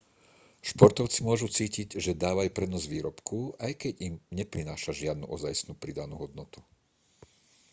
[0.69, 6.57] športovci môžu cítiť že dávajú prednosť výrobku aj keď im neprináša žiadnu ozajstnú pridanú hodnotu